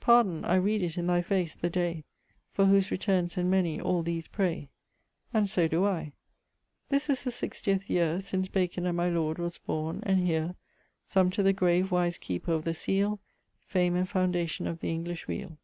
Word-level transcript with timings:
Pardon, 0.00 0.46
I 0.46 0.54
read 0.54 0.82
it 0.82 0.96
in 0.96 1.08
thy 1.08 1.20
face, 1.20 1.54
the 1.54 1.68
day, 1.68 2.04
For 2.54 2.64
whose 2.64 2.90
returnes, 2.90 3.36
and 3.36 3.50
many, 3.50 3.78
all 3.78 4.02
these 4.02 4.26
pray: 4.26 4.70
And 5.30 5.46
so 5.46 5.68
doe 5.68 5.84
I. 5.84 6.14
This 6.88 7.10
is 7.10 7.22
the 7.22 7.30
sixtieth 7.30 7.90
yeare 7.90 8.18
Since 8.22 8.48
Bacon, 8.48 8.86
and 8.86 8.96
my 8.96 9.10
lord, 9.10 9.36
was 9.36 9.58
borne, 9.58 10.00
and 10.04 10.20
here, 10.20 10.54
Sonne 11.06 11.30
to 11.32 11.42
the 11.42 11.52
grave 11.52 11.90
wise 11.92 12.16
Keeper 12.16 12.52
of 12.54 12.64
the 12.64 12.72
Seale, 12.72 13.20
Fame 13.66 13.94
and 13.94 14.08
foundation 14.08 14.66
of 14.66 14.80
the 14.80 14.88
English 14.90 15.28
weale. 15.28 15.58